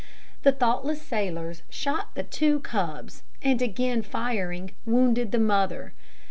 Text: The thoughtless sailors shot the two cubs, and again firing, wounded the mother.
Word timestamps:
The 0.41 0.51
thoughtless 0.51 0.99
sailors 0.99 1.61
shot 1.69 2.15
the 2.15 2.23
two 2.23 2.61
cubs, 2.61 3.21
and 3.43 3.61
again 3.61 4.01
firing, 4.01 4.71
wounded 4.83 5.31
the 5.31 5.37
mother. 5.37 5.93